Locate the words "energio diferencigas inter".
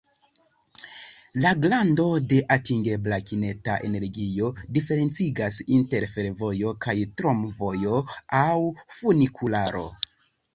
3.89-6.07